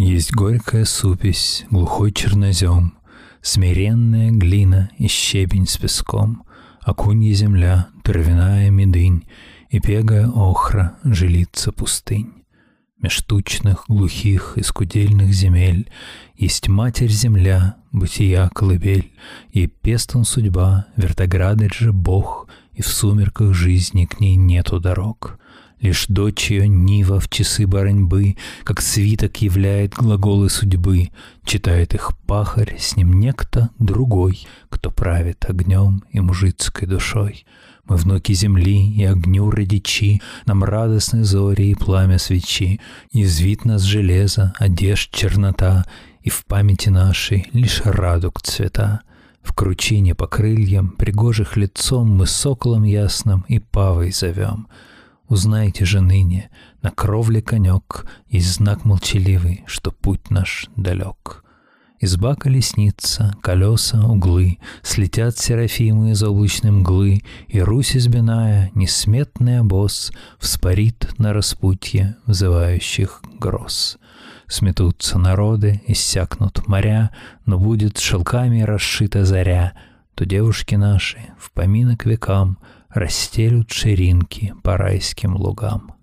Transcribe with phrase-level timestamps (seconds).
[0.00, 2.94] Есть горькая супесь, глухой чернозем,
[3.42, 6.44] Смиренная глина и щебень с песком,
[6.82, 9.24] Окунья земля, травяная медынь
[9.70, 12.32] И пегая охра, жилица пустынь.
[13.00, 15.90] Меж тучных, глухих и скудельных земель
[16.36, 19.10] Есть Матерь-Земля, бытия колыбель,
[19.50, 25.40] И пестун судьба, вертоградец же Бог, И в сумерках жизни к ней нету дорог.
[25.80, 31.10] Лишь дочь ее Нива в часы барыньбы, Как свиток являет глаголы судьбы,
[31.44, 37.46] Читает их пахарь, с ним некто другой, Кто правит огнем и мужицкой душой.
[37.88, 42.80] Мы внуки земли и огню родичи, Нам радостны зори и пламя свечи,
[43.12, 45.86] Язвит нас железо, одежд чернота,
[46.22, 49.02] И в памяти нашей лишь радуг цвета.
[49.42, 54.66] В кручине по крыльям, пригожих лицом Мы соколом ясным и павой зовем—
[55.28, 56.48] Узнайте же ныне,
[56.80, 61.44] на кровле конек Есть знак молчаливый, что путь наш далек.
[62.00, 71.14] Изба колесница, колеса, углы, Слетят серафимы из облачной мглы, И Русь избиная, несметный обоз, Вспорит
[71.18, 73.98] на распутье взывающих гроз.
[74.46, 77.10] Сметутся народы, иссякнут моря,
[77.44, 79.74] Но будет шелками расшита заря,
[80.14, 82.56] То девушки наши в поминок векам—
[82.88, 85.94] расстелют ширинки по райским лугам.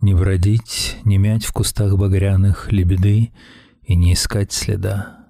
[0.00, 3.32] Не бродить, не мять в кустах багряных лебеды
[3.82, 5.26] и не искать следа.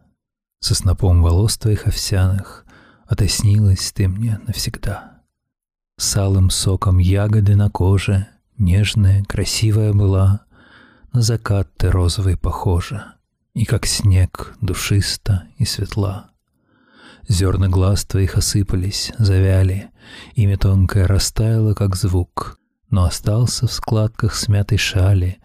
[0.60, 2.66] Со снопом волос твоих овсяных
[3.06, 5.22] отоснилась ты мне навсегда.
[5.96, 8.26] С алым соком ягоды на коже,
[8.58, 10.44] нежная, красивая была,
[11.12, 13.14] на закат ты розовый похожа,
[13.54, 16.35] и как снег душиста и светла.
[17.28, 19.90] Зерна глаз твоих осыпались, завяли,
[20.34, 25.38] Имя тонкое растаяло, как звук, Но остался в складках смятой шали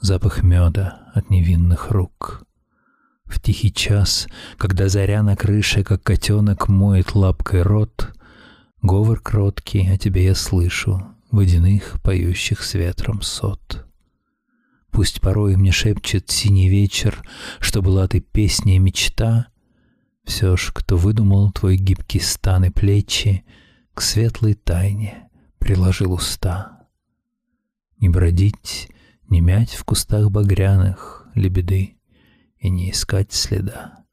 [0.00, 2.44] Запах меда от невинных рук.
[3.24, 8.14] В тихий час, когда заря на крыше, Как котенок моет лапкой рот,
[8.80, 13.84] Говор кроткий о тебе я слышу, Водяных, поющих с ветром сот.
[14.90, 17.22] Пусть порой мне шепчет синий вечер,
[17.60, 19.48] Что была ты песня мечта—
[20.28, 23.44] все ж, кто выдумал твой гибкий стан и плечи,
[23.94, 25.28] К светлой тайне
[25.58, 26.86] приложил уста.
[27.96, 28.90] Не бродить,
[29.28, 31.98] не мять в кустах багряных лебеды
[32.58, 34.04] И не искать следа.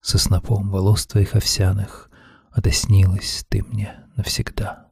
[0.00, 2.10] Со снопом волос твоих овсяных
[2.50, 4.90] Отоснилась ты мне навсегда.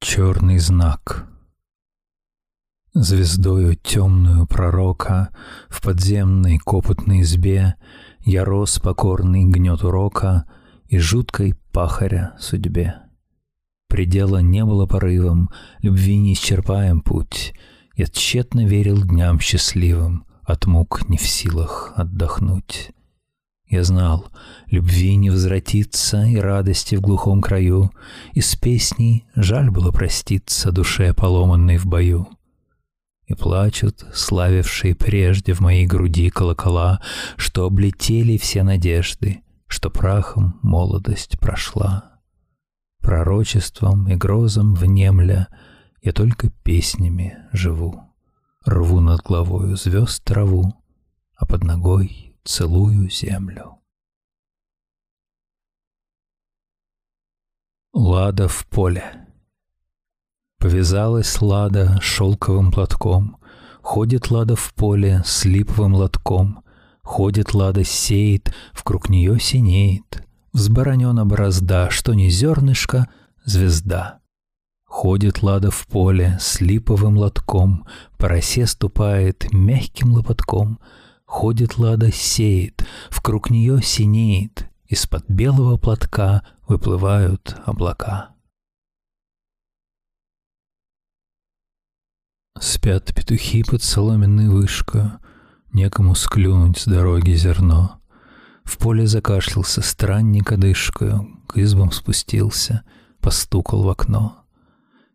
[0.00, 1.28] Черный знак—
[2.94, 5.30] Звездою темную пророка
[5.70, 7.76] В подземной копотной избе
[8.20, 10.44] Я рос покорный гнет урока
[10.88, 12.96] И жуткой пахаря судьбе.
[13.88, 15.48] Предела не было порывом,
[15.80, 17.54] Любви не исчерпаем путь.
[17.96, 22.90] Я тщетно верил дням счастливым, От мук не в силах отдохнуть.
[23.66, 24.28] Я знал,
[24.66, 27.90] любви не возвратится И радости в глухом краю,
[28.34, 32.28] И с песней жаль было проститься Душе, поломанной в бою.
[33.26, 37.00] И плачут, славившие прежде в моей груди колокола,
[37.36, 42.20] Что облетели все надежды, что прахом молодость прошла.
[43.00, 45.48] Пророчеством и грозом внемля
[46.02, 48.02] Я только песнями живу.
[48.66, 50.72] Рву над головою звезд траву,
[51.36, 53.78] А под ногой целую землю.
[57.92, 59.26] Лада в поле
[60.62, 63.36] Повязалась Лада шелковым платком,
[63.80, 66.62] Ходит Лада в поле с липовым лотком,
[67.02, 73.08] Ходит Лада сеет, вокруг нее синеет, Взборонена борозда, что не зернышко,
[73.44, 74.20] звезда.
[74.84, 77.84] Ходит Лада в поле с липовым лотком,
[78.16, 80.78] По росе ступает мягким лопатком,
[81.24, 88.32] Ходит Лада сеет, вокруг нее синеет, Из-под белого платка выплывают облака.
[92.60, 95.10] Спят петухи под соломенной вышкой,
[95.72, 98.00] Некому склюнуть с дороги зерно.
[98.62, 102.82] В поле закашлялся странник одышкою, К избам спустился,
[103.20, 104.44] постукал в окно.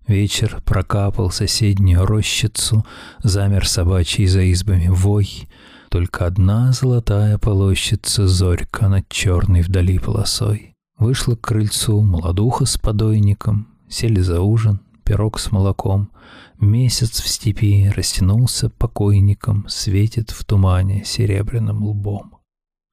[0.07, 2.85] Вечер прокапал соседнюю рощицу,
[3.23, 5.47] Замер собачий за избами вой,
[5.89, 10.73] Только одна золотая полощица Зорька над черной вдали полосой.
[10.97, 16.11] Вышла к крыльцу молодуха с подойником, Сели за ужин, пирог с молоком.
[16.59, 22.39] Месяц в степи растянулся покойником, Светит в тумане серебряным лбом.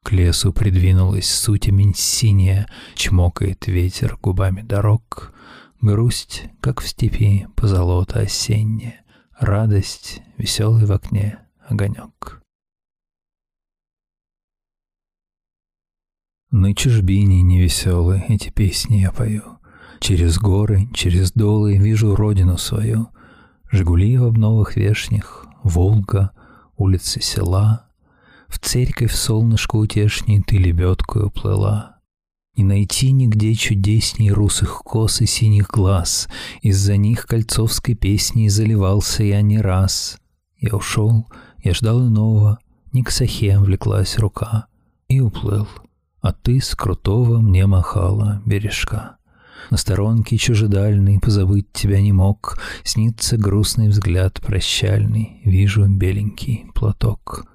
[0.04, 5.34] К лесу придвинулась сутемень синяя, Чмокает ветер губами дорог.
[5.80, 9.02] Грусть, как в степи, позолота осенняя,
[9.40, 12.42] Радость, веселый в окне огонек.
[16.52, 19.53] На чужбине невеселой эти песни я пою.
[20.04, 23.08] Через горы, через долы вижу родину свою.
[23.72, 26.32] Жигули в обновых вешних, Волга,
[26.76, 27.86] улицы села.
[28.46, 31.96] В церковь солнышко утешней ты лебедкою плыла.
[32.54, 36.28] Не найти нигде чудесней русых кос и синих глаз.
[36.60, 40.18] Из-за них кольцовской песней заливался я не раз.
[40.58, 42.58] Я ушел, я ждал иного,
[42.92, 44.66] не к сахе влеклась рука
[45.08, 45.66] и уплыл.
[46.20, 49.16] А ты с крутого мне махала бережка.
[49.70, 57.46] На сторонке чужедальный позабыть тебя не мог, Снится грустный взгляд прощальный, Вижу беленький платок.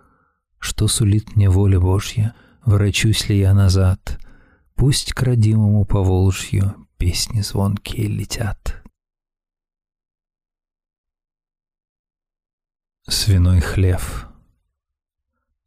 [0.59, 2.33] Что сулит мне воля Божья,
[2.65, 4.19] Ворочусь ли я назад—
[4.79, 8.81] Пусть к родимому по Волжью песни звонкие летят.
[13.05, 14.28] Свиной хлев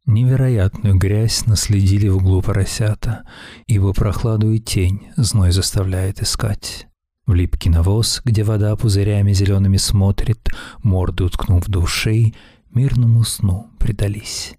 [0.05, 3.23] Невероятную грязь наследили в углу поросята,
[3.67, 6.87] Ибо прохладу и тень зной заставляет искать.
[7.25, 10.49] В липкий навоз, где вода пузырями зелеными смотрит,
[10.83, 12.35] Морды уткнув до ушей,
[12.73, 14.55] мирному сну предались.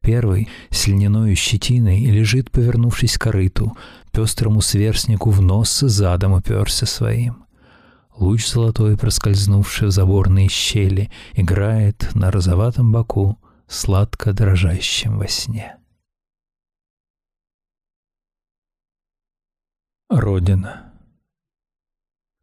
[0.00, 3.76] Первый, с льняной щетиной, лежит, повернувшись к корыту,
[4.10, 7.44] пестрому сверстнику в нос задом уперся своим.
[8.16, 13.38] Луч золотой, проскользнувший в заборные щели, играет на розоватом боку,
[13.68, 15.76] сладко дрожащим во сне.
[20.08, 20.92] Родина.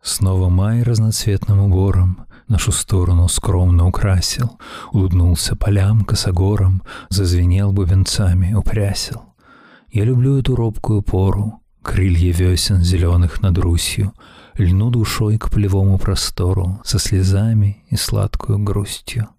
[0.01, 4.59] Снова май разноцветным убором нашу сторону скромно украсил,
[4.91, 9.23] Улыбнулся полям косогором, зазвенел бубенцами, упрясил.
[9.89, 14.13] Я люблю эту робкую пору, крылья весен зеленых над Русью,
[14.55, 19.34] Льну душой к полевому простору со слезами и сладкую грустью.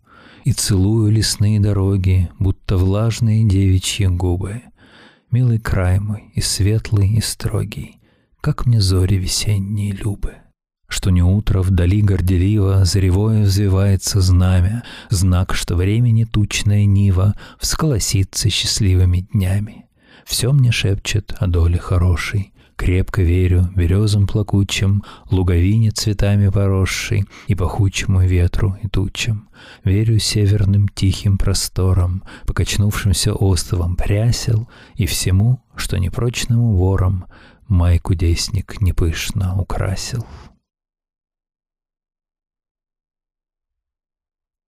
[0.46, 4.62] И целую лесные дороги, будто влажные девичьи губы.
[5.32, 7.98] Милый край мой и светлый, и строгий,
[8.40, 10.34] как мне зори весенние любы
[10.88, 19.26] что не утро вдали горделиво Заревое взвивается знамя, Знак, что времени тучная нива Всколосится счастливыми
[19.32, 19.86] днями.
[20.24, 28.20] Все мне шепчет о доле хорошей, Крепко верю березам плакучим, Луговине цветами поросшей И пахучему
[28.20, 29.48] ветру и тучам.
[29.82, 37.24] Верю северным тихим просторам, Покачнувшимся островом прясел И всему, что непрочному вором
[37.68, 40.24] Май кудесник непышно украсил.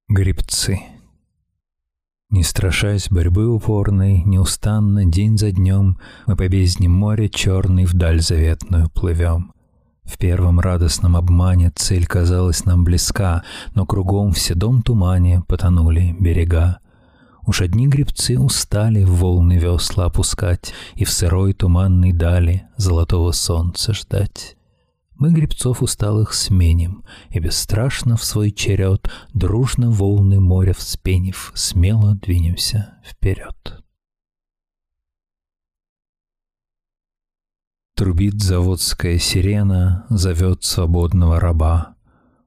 [0.09, 0.81] Грибцы.
[2.31, 8.91] Не страшась борьбы упорной, Неустанно день за днем Мы по бездне моря черной Вдаль заветную
[8.91, 9.55] плывем.
[10.05, 13.45] В первом радостном обмане Цель казалась нам близка,
[13.75, 16.81] Но кругом в седом тумане Потонули берега.
[17.47, 23.95] Уж одни грибцы устали В волны весла опускать И в сырой туманной дали Золотого солнца
[23.95, 24.58] ждать.
[25.19, 33.01] Мы гребцов усталых сменим, И бесстрашно в свой черед, Дружно волны моря вспенив, Смело двинемся
[33.05, 33.83] вперед.
[37.97, 41.97] Трубит заводская сирена, Зовет свободного раба.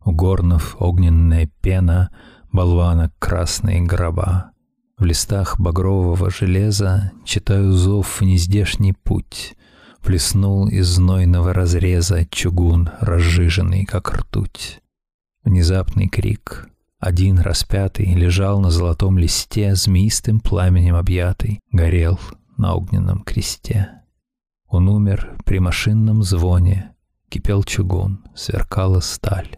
[0.05, 2.09] У горнов огненная пена,
[2.53, 4.51] Болванок красные гроба.
[4.97, 9.57] В листах багрового железа Читаю зов в нездешний путь—
[10.03, 14.81] Плеснул из знойного разреза чугун, разжиженный, как ртуть.
[15.43, 16.67] Внезапный крик.
[16.99, 22.19] Один распятый лежал на золотом листе, змеистым пламенем объятый, горел
[22.57, 24.01] на огненном кресте.
[24.67, 26.93] Он умер при машинном звоне,
[27.29, 29.57] кипел чугун, сверкала сталь.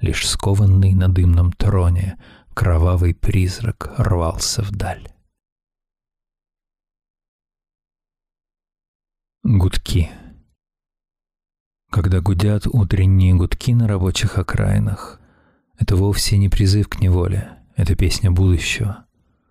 [0.00, 2.16] Лишь скованный на дымном троне
[2.54, 5.08] кровавый призрак рвался вдаль.
[9.42, 10.10] Гудки.
[11.90, 15.18] Когда гудят утренние гудки на рабочих окраинах,
[15.78, 19.06] это вовсе не призыв к неволе, это песня будущего.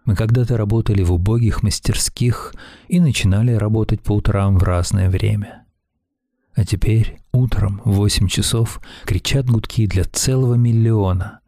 [0.05, 2.53] Мы когда-то работали в убогих мастерских
[2.88, 5.65] и начинали работать по утрам в разное время.
[6.53, 11.39] А теперь утром в восемь часов кричат гудки для целого миллиона.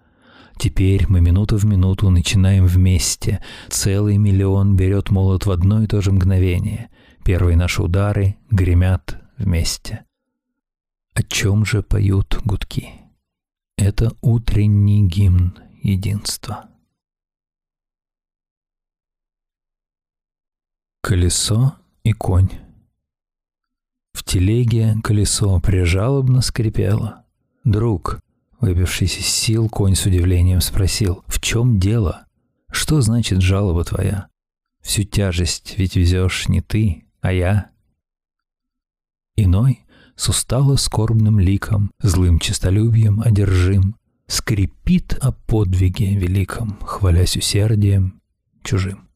[0.57, 3.43] Теперь мы минуту в минуту начинаем вместе.
[3.69, 6.89] Целый миллион берет молот в одно и то же мгновение—
[7.23, 10.05] Первые наши удары гремят вместе.
[11.13, 12.89] О чем же поют гудки?
[13.77, 16.69] Это утренний гимн единства.
[21.01, 22.49] Колесо и конь.
[24.13, 27.25] В телеге колесо прижалобно скрипело.
[27.63, 28.21] «Друг»,
[28.59, 32.25] выбившись из сил, конь с удивлением спросил, «В чем дело?
[32.71, 34.27] Что значит жалоба твоя?
[34.81, 37.71] Всю тяжесть ведь везешь не ты, а я».
[39.35, 39.85] Иной
[40.15, 43.95] с устало скорбным ликом, злым честолюбием одержим,
[44.27, 48.21] скрипит о подвиге великом, хвалясь усердием
[48.63, 49.09] чужим.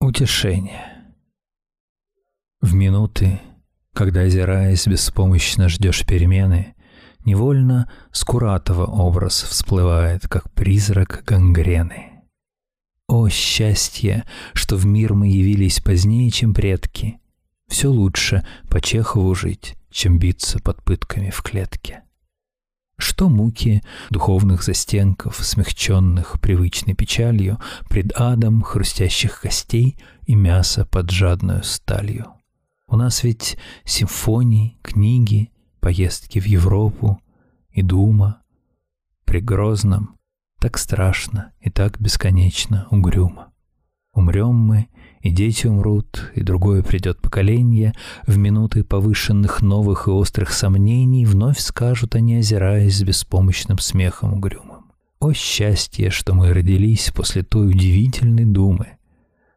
[0.00, 1.14] Утешение.
[2.60, 3.40] В минуты,
[3.94, 6.74] когда, озираясь, беспомощно ждешь перемены,
[7.24, 12.11] невольно Скуратова образ всплывает, как призрак гангрены.
[13.12, 17.20] О, счастье, что в мир мы явились позднее, чем предки!
[17.68, 22.04] Все лучше по Чехову жить, чем биться под пытками в клетке.
[22.96, 31.64] Что муки духовных застенков, смягченных привычной печалью, пред адом хрустящих костей и мяса под жадную
[31.64, 32.28] сталью.
[32.86, 35.50] У нас ведь симфонии, книги,
[35.80, 37.20] поездки в Европу
[37.72, 38.40] и дума.
[39.26, 40.16] При Грозном
[40.62, 43.48] так страшно и так бесконечно угрюмо.
[44.14, 44.86] Умрем мы
[45.20, 47.94] и дети умрут, и другое придет поколение,
[48.28, 54.92] в минуты повышенных новых и острых сомнений вновь скажут они, озираясь с беспомощным смехом угрюмым.
[55.18, 58.98] О счастье, что мы родились после той удивительной думы!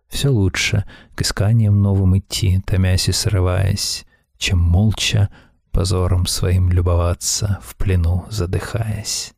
[0.08, 4.08] Все лучше к исканиям новым идти, томясь и срываясь,
[4.40, 5.30] чем молча
[5.70, 9.35] позором своим любоваться, в плену задыхаясь.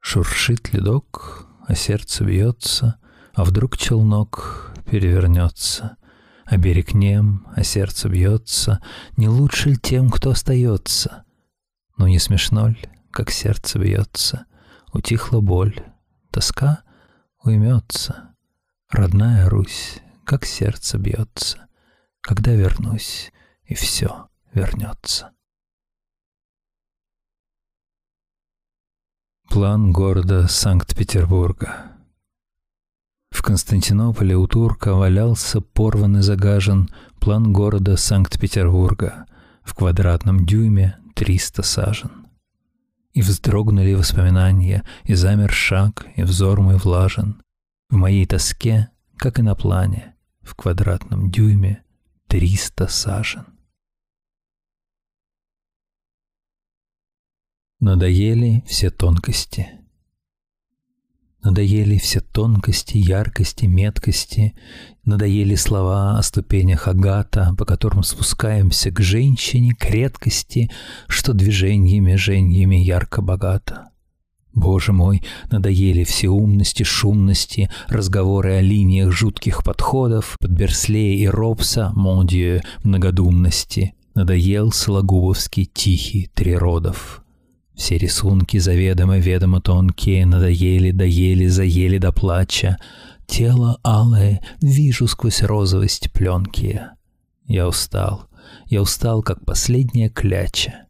[0.00, 2.96] Шуршит ледок, а сердце бьется,
[3.34, 5.96] а вдруг челнок перевернется,
[6.46, 8.82] а берег нем, а сердце бьется,
[9.16, 11.24] не лучше ли тем, кто остается?
[11.96, 14.46] Но не смешно ли, как сердце бьется,
[14.92, 15.80] утихла боль,
[16.30, 16.82] тоска
[17.44, 18.34] уймется,
[18.88, 21.68] родная Русь, как сердце бьется,
[22.20, 23.32] когда вернусь,
[23.64, 25.32] и все вернется.
[29.50, 31.86] План города Санкт-Петербурга.
[33.32, 36.88] В Константинополе у турка валялся порван загажен
[37.18, 39.26] план города Санкт-Петербурга
[39.64, 42.28] в квадратном дюйме 300 сажен.
[43.12, 47.42] И вздрогнули воспоминания, и замер шаг, и взор мой влажен.
[47.90, 51.82] В моей тоске, как и на плане, в квадратном дюйме
[52.28, 53.46] 300 сажен.
[57.82, 59.70] Надоели все тонкости.
[61.42, 64.54] Надоели все тонкости, яркости, меткости,
[65.06, 70.70] Надоели слова о ступенях агата, По которым спускаемся к женщине, к редкости,
[71.08, 73.88] Что движениями, женьями ярко-богато.
[74.52, 81.92] Боже мой, надоели все умности, шумности, разговоры о линиях жутких подходов, под Берслея и Робса,
[81.94, 83.94] Мондию, многодумности.
[84.14, 87.24] Надоел Сологубовский тихий триродов.
[87.80, 92.76] Все рисунки заведомо-ведомо тонкие Надоели, доели, заели до плача.
[93.26, 96.82] Тело алое вижу сквозь розовость пленки.
[97.46, 98.28] Я устал,
[98.66, 100.88] я устал, как последняя кляча.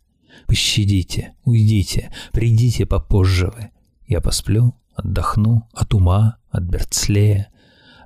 [0.48, 3.70] Пощадите, уйдите, придите попозже вы.
[4.08, 7.52] Я посплю, отдохну от ума, от Берцлея.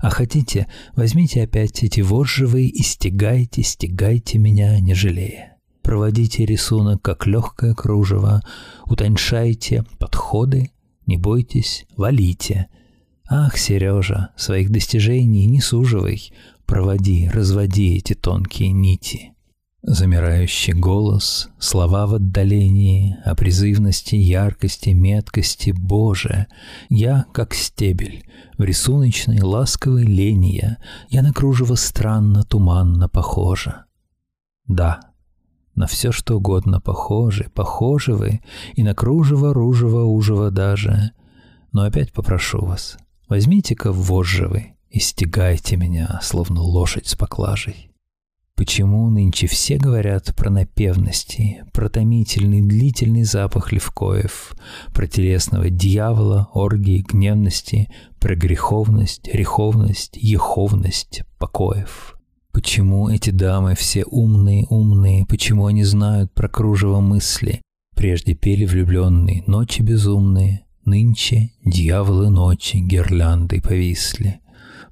[0.03, 5.54] А хотите, возьмите опять эти вожжевые и стегайте, стегайте меня, не жалея.
[5.85, 8.43] Проводите рисунок как легкое кружево,
[8.87, 10.73] утоньшайте подходы,
[11.07, 12.69] не бойтесь, валите.
[13.29, 16.33] Ах, Сережа, своих достижений не суживай,
[16.65, 19.35] проводи, разводи эти тонкие нити.
[19.83, 26.47] Замирающий голос, слова в отдалении, о призывности, яркости, меткости, Боже,
[26.89, 28.25] я, как стебель,
[28.57, 30.79] в рисуночной ласковой лени
[31.11, 33.85] я на кружево странно, туманно похожа.
[34.67, 35.14] Да,
[35.75, 38.41] на все что угодно похожи, похожи вы,
[38.75, 41.13] и на кружево, ружево, ужево даже.
[41.73, 42.97] Но опять попрошу вас,
[43.29, 47.91] возьмите-ка вожжи вы и стегайте меня, словно лошадь с поклажей.
[48.57, 54.55] Почему нынче все говорят про напевности, про томительный длительный запах левкоев,
[54.95, 57.91] про телесного дьявола, оргии, гневности,
[58.21, 62.17] про греховность, реховность, еховность покоев?
[62.55, 67.61] Почему эти дамы все умные-умные, почему они знают про кружево мысли?
[67.97, 74.41] Прежде пели влюбленные, ночи безумные, нынче дьяволы ночи гирляндой повисли.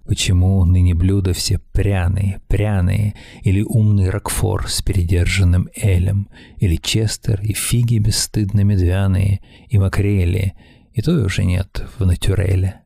[0.05, 7.53] Почему ныне блюда все пряные, пряные, или умный ракфор с передержанным элем, или честер и
[7.53, 10.55] фиги бесстыдно медвяные, и макрели,
[10.95, 12.81] и то уже нет в натюреле.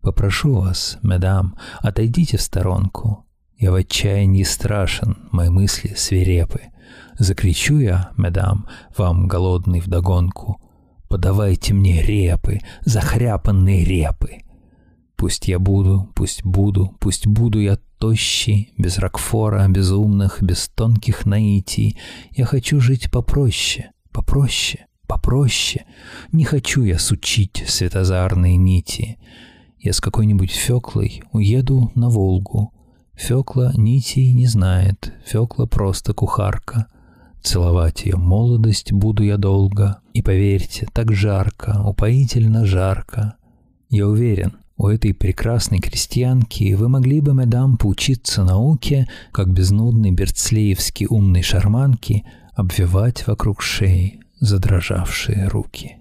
[0.00, 3.27] Попрошу вас, медам, отойдите в сторонку.
[3.58, 6.60] Я в отчаянии страшен, мои мысли свирепы.
[7.18, 10.60] Закричу я, медам, вам голодный вдогонку.
[11.08, 14.42] Подавайте мне репы, захряпанные репы.
[15.16, 21.26] Пусть я буду, пусть буду, пусть буду я тощий, без ракфора, без умных, без тонких
[21.26, 21.98] наитий.
[22.30, 25.84] Я хочу жить попроще, попроще, попроще.
[26.30, 29.18] Не хочу я сучить светозарные нити.
[29.80, 32.72] Я с какой-нибудь Феклой уеду на Волгу.
[33.18, 36.86] Фекла нитей не знает, Фекла просто кухарка.
[37.42, 43.34] Целовать ее молодость буду я долго, и поверьте, так жарко, упоительно жарко.
[43.90, 51.06] Я уверен, у этой прекрасной крестьянки вы могли бы, медам, поучиться науке, как безнудный берцлеевский
[51.10, 55.97] умной шарманки, обвивать вокруг шеи задрожавшие руки.